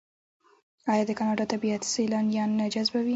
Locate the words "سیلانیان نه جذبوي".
1.93-3.09